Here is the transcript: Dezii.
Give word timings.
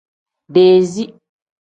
Dezii. 0.53 1.05